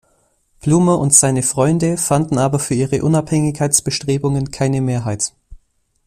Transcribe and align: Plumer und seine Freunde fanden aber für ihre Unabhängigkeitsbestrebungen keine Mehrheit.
Plumer 0.61 0.97
und 0.97 1.13
seine 1.13 1.43
Freunde 1.43 1.95
fanden 1.95 2.39
aber 2.39 2.57
für 2.57 2.73
ihre 2.73 3.03
Unabhängigkeitsbestrebungen 3.03 4.49
keine 4.49 4.81
Mehrheit. 4.81 5.31